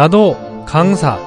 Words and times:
나도 0.00 0.64
강사 0.64 1.18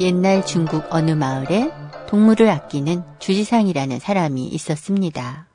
옛날 0.00 0.46
중국 0.46 0.86
어느 0.88 1.10
마을에 1.10 1.70
동물을 2.08 2.48
아끼는 2.48 3.02
주지상이라는 3.18 3.98
사람이 3.98 4.46
있었습니다. 4.46 5.48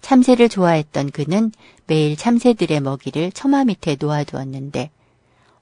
참새를 0.00 0.48
좋아했던 0.48 1.10
그는 1.10 1.52
매일 1.86 2.16
참새들의 2.16 2.80
먹이를 2.80 3.32
처마 3.32 3.64
밑에 3.64 3.98
놓아두었는데 4.00 4.88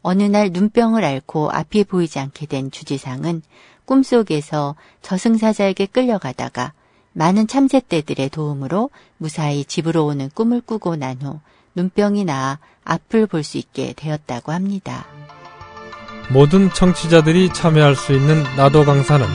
어느 0.08 0.22
날 0.22 0.48
눈병을 0.52 1.04
앓고 1.04 1.50
앞이 1.50 1.84
보이지 1.84 2.18
않게 2.18 2.46
된 2.46 2.70
주지상은 2.70 3.42
꿈속에서 3.84 4.74
저승사자에게 5.02 5.84
끌려가다가 5.84 6.72
많은 7.12 7.46
참새떼들의 7.46 8.30
도움으로 8.30 8.88
무사히 9.18 9.66
집으로 9.66 10.06
오는 10.06 10.30
꿈을 10.32 10.62
꾸고 10.62 10.96
난 10.96 11.18
후 11.20 11.40
눈병이 11.74 12.24
나아 12.24 12.58
앞을 12.84 13.26
볼 13.26 13.44
수 13.44 13.58
있게 13.58 13.92
되었다고 13.94 14.50
합니다. 14.52 15.04
모든 16.30 16.72
청취자들이 16.72 17.52
참여할 17.52 17.94
수 17.94 18.14
있는 18.14 18.42
나도 18.56 18.86
강사는 18.86 19.26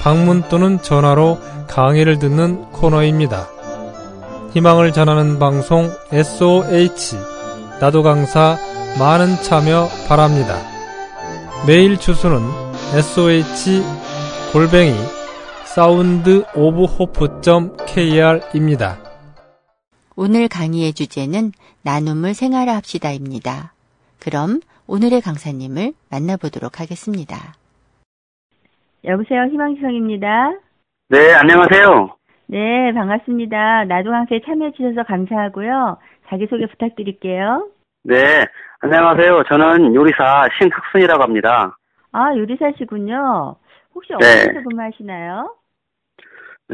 방문 0.00 0.48
또는 0.48 0.80
전화로 0.80 1.38
강의를 1.68 2.18
듣는 2.18 2.72
코너입니다. 2.72 3.50
희망을 4.54 4.94
전하는 4.94 5.38
방송 5.38 5.92
SOH 6.10 7.18
나도 7.82 8.02
강사 8.02 8.58
많은 8.98 9.36
참여 9.44 9.88
바랍니다. 10.08 10.54
메일 11.66 11.98
주소는 11.98 12.38
SOH 12.96 13.82
골뱅이 14.54 14.94
Sound 15.66 16.44
of 16.56 16.84
Hope.kr입니다. 16.84 18.96
오늘 20.16 20.48
강의의 20.48 20.94
주제는 20.94 21.52
나눔을 21.84 22.32
생활화합시다입니다. 22.32 23.74
그럼 24.18 24.60
오늘의 24.86 25.20
강사님을 25.20 25.92
만나보도록 26.10 26.80
하겠습니다. 26.80 27.52
여보세요, 29.04 29.42
희망지성입니다. 29.42 30.52
네, 31.10 31.34
안녕하세요. 31.34 32.16
네, 32.46 32.94
반갑습니다. 32.94 33.84
나도 33.84 34.10
강사에 34.10 34.40
참여해 34.46 34.72
주셔서 34.72 35.02
감사하고요. 35.06 35.98
자기소개 36.30 36.66
부탁드릴게요. 36.66 37.68
네, 38.04 38.46
안녕하세요. 38.80 39.44
저는 39.44 39.94
요리사 39.94 40.48
신학순이라고 40.58 41.22
합니다. 41.22 41.76
아, 42.12 42.36
요리사시군요. 42.36 43.56
혹시 43.94 44.12
네. 44.20 44.42
어디서 44.44 44.68
근무하시나요? 44.68 45.54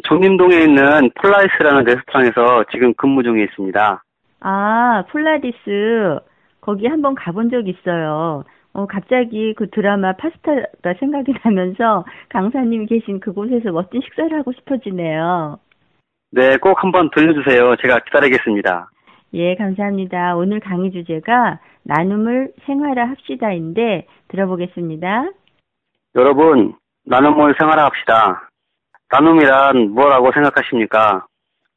종림동에 0.05 0.57
있는 0.57 1.11
폴라이스라는 1.21 1.85
레스토랑에서 1.85 2.65
지금 2.73 2.93
근무 2.95 3.23
중에 3.23 3.45
있습니다. 3.45 4.03
아, 4.41 5.05
폴라디스. 5.11 6.19
거기 6.61 6.87
한번 6.87 7.15
가본 7.15 7.51
적 7.51 7.69
있어요. 7.69 8.45
어, 8.73 8.87
갑자기 8.87 9.55
그 9.55 9.69
드라마 9.71 10.13
파스타가 10.15 10.95
생각이 10.99 11.35
나면서 11.45 12.05
강사님이 12.31 12.87
계신 12.87 13.21
그곳에서 13.21 13.71
멋진 13.71 14.01
식사를 14.01 14.37
하고 14.37 14.53
싶어지네요. 14.53 15.59
네, 16.33 16.57
꼭 16.57 16.83
한번 16.83 17.11
들려주세요. 17.11 17.77
제가 17.77 17.99
기다리겠습니다. 18.01 18.89
예, 19.35 19.55
감사합니다. 19.55 20.37
오늘 20.37 20.61
강의 20.61 20.91
주제가 20.91 21.59
나눔을 21.85 22.53
생활화 22.67 23.09
합시다인데 23.09 24.07
들어보겠습니다. 24.29 25.31
여러분, 26.15 26.75
나눔을 27.05 27.55
생활화합시다. 27.59 28.49
나눔이란 29.11 29.91
뭐라고 29.91 30.33
생각하십니까? 30.33 31.27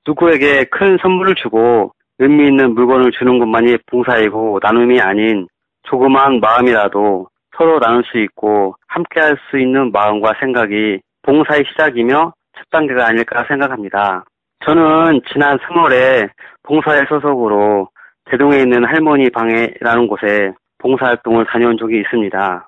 누구에게 0.08 0.66
큰 0.66 0.98
선물을 1.02 1.36
주고 1.36 1.92
의미 2.20 2.48
있는 2.48 2.76
물건을 2.76 3.12
주는 3.12 3.40
것만이 3.40 3.78
봉사이고 3.88 4.60
나눔이 4.62 5.02
아닌 5.02 5.48
조그마한 5.84 6.40
마음이라도 6.40 7.28
서로 7.58 7.80
나눌 7.80 8.04
수 8.06 8.20
있고 8.20 8.76
함께 8.88 9.20
할 9.20 9.38
수 9.50 9.58
있는 9.60 9.92
마음과 9.92 10.34
생각이 10.40 11.00
봉사의 11.24 11.64
시작이며 11.72 12.34
첫 12.58 12.70
단계가 12.70 13.08
아닐까 13.08 13.44
생각합니다. 13.48 14.24
저는 14.66 15.22
지난 15.32 15.58
3월에 15.58 16.30
봉사의 16.64 17.06
소속으로 17.10 17.90
대동에 18.26 18.58
있는 18.58 18.84
할머니 18.86 19.30
방에라는 19.30 20.08
곳에 20.08 20.52
봉사활동을 20.80 21.46
다녀온 21.46 21.78
적이 21.78 22.02
있습니다. 22.02 22.68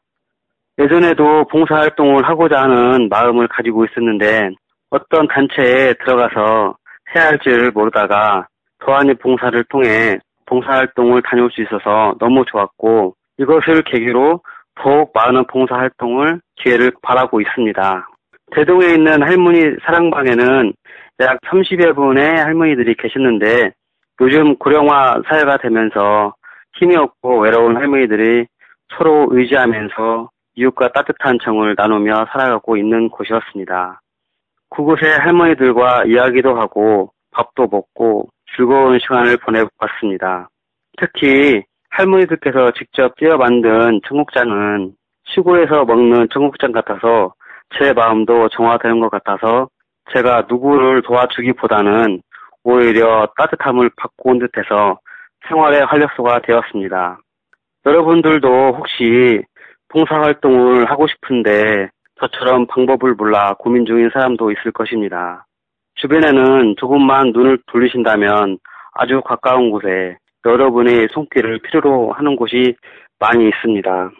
예전에도 0.79 1.45
봉사활동을 1.45 2.27
하고자 2.27 2.61
하는 2.61 3.09
마음을 3.09 3.47
가지고 3.47 3.85
있었는데 3.85 4.51
어떤 4.89 5.27
단체에 5.27 5.93
들어가서 5.95 6.75
해야 7.15 7.25
할지를 7.25 7.71
모르다가 7.71 8.47
도안의 8.79 9.15
봉사를 9.15 9.63
통해 9.69 10.19
봉사활동을 10.45 11.23
다녀올 11.23 11.49
수 11.51 11.61
있어서 11.61 12.15
너무 12.19 12.45
좋았고 12.45 13.15
이것을 13.39 13.81
계기로 13.83 14.41
더욱 14.75 15.11
많은 15.13 15.45
봉사활동을 15.47 16.39
기회를 16.57 16.91
바라고 17.01 17.41
있습니다. 17.41 18.07
대동에 18.55 18.93
있는 18.93 19.21
할머니 19.23 19.75
사랑방에는 19.83 20.73
약 21.21 21.39
30여 21.41 21.95
분의 21.95 22.37
할머니들이 22.37 22.95
계셨는데 22.95 23.71
요즘 24.21 24.55
고령화 24.55 25.21
사회가 25.27 25.57
되면서 25.57 26.33
힘이 26.79 26.95
없고 26.95 27.41
외로운 27.41 27.75
할머니들이 27.75 28.47
서로 28.97 29.27
의지하면서 29.29 30.29
이웃과 30.55 30.89
따뜻한 30.89 31.37
정을 31.43 31.75
나누며 31.77 32.27
살아가고 32.31 32.77
있는 32.77 33.09
곳이었습니다. 33.09 34.01
그곳에 34.69 35.09
할머니들과 35.11 36.05
이야기도 36.05 36.59
하고 36.59 37.11
밥도 37.31 37.67
먹고 37.69 38.29
즐거운 38.55 38.97
시간을 38.99 39.37
보내봤습니다. 39.37 40.49
특히 40.97 41.63
할머니들께서 41.91 42.71
직접 42.71 43.15
찌어 43.17 43.37
만든 43.37 43.99
청국장은 44.07 44.93
시골에서 45.25 45.85
먹는 45.85 46.27
청국장 46.33 46.71
같아서 46.71 47.33
제 47.77 47.93
마음도 47.93 48.49
정화되는 48.49 48.99
것 48.99 49.09
같아서 49.09 49.67
제가 50.13 50.45
누구를 50.49 51.01
도와주기보다는 51.03 52.21
오히려 52.69 53.29
따뜻함을 53.37 53.91
받고 53.95 54.31
온 54.31 54.39
듯해서 54.39 54.99
생활의 55.47 55.85
활력소가 55.85 56.41
되었습니다. 56.41 57.17
여러분들도 57.85 58.73
혹시 58.75 59.41
봉사활동을 59.87 60.91
하고 60.91 61.07
싶은데 61.07 61.87
저처럼 62.19 62.67
방법을 62.67 63.13
몰라 63.13 63.53
고민 63.57 63.85
중인 63.85 64.09
사람도 64.11 64.51
있을 64.51 64.73
것입니다. 64.73 65.45
주변에는 65.95 66.75
조금만 66.77 67.31
눈을 67.31 67.59
돌리신다면 67.67 68.57
아주 68.95 69.21
가까운 69.21 69.71
곳에 69.71 70.17
여러분의 70.45 71.07
손길을 71.13 71.59
필요로 71.59 72.11
하는 72.11 72.35
곳이 72.35 72.75
많이 73.17 73.47
있습니다. 73.47 74.11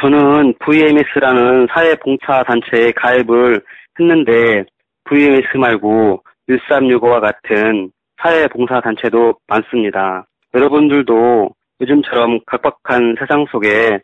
저는 0.00 0.54
VMS라는 0.60 1.66
사회봉사단체에 1.74 2.92
가입을 2.92 3.60
했는데 4.00 4.64
VMS 5.04 5.58
말고 5.58 6.22
1365와 6.48 7.20
같은 7.20 7.90
사회봉사단체도 8.22 9.34
많습니다. 9.46 10.26
여러분들도 10.54 11.50
요즘처럼 11.80 12.40
각박한 12.46 13.16
세상 13.18 13.46
속에 13.50 14.00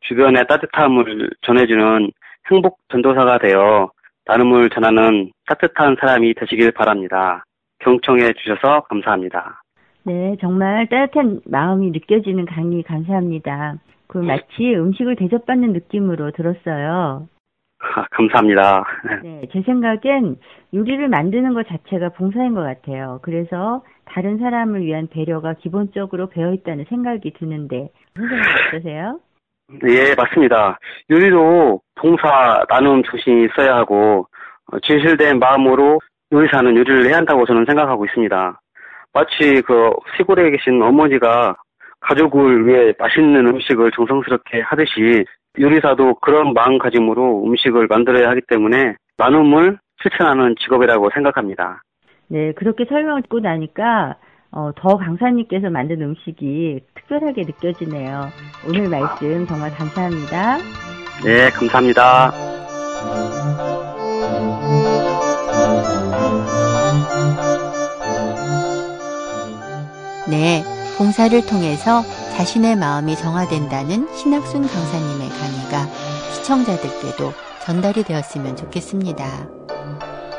주변의 0.00 0.46
따뜻함을 0.48 1.30
전해주는 1.42 2.10
행복 2.50 2.78
전도사가 2.90 3.38
되어 3.38 3.90
나눔을 4.26 4.70
전하는 4.70 5.30
따뜻한 5.46 5.96
사람이 6.00 6.34
되시길 6.34 6.72
바랍니다. 6.72 7.44
경청해 7.80 8.32
주셔서 8.34 8.82
감사합니다. 8.82 9.62
네, 10.04 10.36
정말 10.40 10.86
따뜻한 10.88 11.40
마음이 11.44 11.90
느껴지는 11.90 12.46
강의 12.46 12.82
감사합니다. 12.82 13.76
그 14.06 14.18
마치 14.18 14.74
음식을 14.74 15.16
대접받는 15.16 15.72
느낌으로 15.72 16.32
들었어요. 16.32 17.28
아, 17.80 18.04
감사합니다. 18.10 18.84
네, 19.22 19.42
제 19.52 19.62
생각엔 19.62 20.36
요리를 20.74 21.08
만드는 21.08 21.54
것 21.54 21.66
자체가 21.66 22.10
봉사인 22.10 22.54
것 22.54 22.62
같아요. 22.62 23.20
그래서 23.22 23.82
다른 24.04 24.38
사람을 24.38 24.82
위한 24.82 25.08
배려가 25.08 25.54
기본적으로 25.54 26.28
배어 26.28 26.52
있다는 26.52 26.84
생각이 26.88 27.32
드는데 27.38 27.88
선생님 28.16 28.44
어떠세요? 28.68 29.20
예, 29.88 30.14
맞습니다. 30.14 30.78
요리도 31.10 31.80
봉사 31.94 32.64
나눔 32.68 33.02
정신이 33.04 33.46
있어야 33.46 33.76
하고 33.76 34.26
어, 34.72 34.78
진실된 34.80 35.38
마음으로 35.38 36.00
요리사는 36.32 36.76
요리를 36.76 37.06
해야 37.06 37.16
한다고 37.16 37.46
저는 37.46 37.64
생각하고 37.66 38.04
있습니다. 38.04 38.60
마치 39.12 39.62
그 39.62 39.90
시골에 40.16 40.50
계신 40.50 40.82
어머니가 40.82 41.56
가족을 42.00 42.66
위해 42.66 42.92
맛있는 42.98 43.46
음식을 43.46 43.90
정성스럽게 43.92 44.60
하듯이 44.60 45.24
요리사도 45.60 46.14
그런 46.16 46.54
마음가짐으로 46.54 47.44
음식을 47.44 47.86
만들어야 47.86 48.30
하기 48.30 48.40
때문에 48.48 48.94
나눔을 49.18 49.78
실천하는 50.02 50.54
직업이라고 50.58 51.10
생각합니다. 51.12 51.82
네, 52.28 52.52
그렇게 52.52 52.86
설명을 52.86 53.22
듣고 53.22 53.40
나니까 53.40 54.16
어, 54.52 54.72
더 54.74 54.96
강사님께서 54.96 55.70
만든 55.70 56.00
음식이 56.02 56.80
특별하게 56.94 57.42
느껴지네요. 57.42 58.20
오늘 58.66 58.88
말씀 58.88 59.46
정말 59.46 59.70
감사합니다. 59.72 60.58
네, 61.24 61.50
감사합니다. 61.50 62.32
네, 70.30 70.62
봉사를 71.00 71.46
통해서 71.46 72.04
자신의 72.36 72.76
마음이 72.76 73.16
정화된다는 73.16 74.06
신학순 74.14 74.68
강사님의 74.68 75.30
강의가 75.30 75.86
시청자들께도 76.34 77.32
전달이 77.64 78.04
되었으면 78.04 78.54
좋겠습니다. 78.54 79.26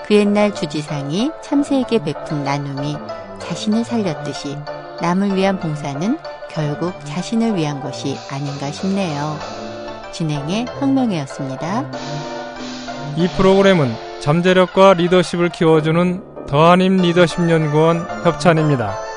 그 0.06 0.14
옛날 0.14 0.54
주지상이 0.54 1.32
참새에게 1.44 2.04
베푼 2.04 2.44
나눔이 2.44 2.96
자신을 3.40 3.84
살렸듯이 3.84 4.56
남을 5.02 5.36
위한 5.36 5.60
봉사는 5.60 6.20
결국 6.48 6.94
자신을 7.06 7.56
위한 7.56 7.82
것이 7.82 8.16
아닌가 8.30 8.70
싶네요. 8.70 9.40
진행의 10.12 10.68
황명혜였습니다. 10.80 11.90
이 13.16 13.28
프로그램은 13.36 13.92
잠재력과 14.20 14.94
리더십을 14.94 15.50
키워주는 15.50 16.46
더한임 16.48 16.98
리더십 16.98 17.50
연구원 17.50 18.06
협찬입니다. 18.24 19.11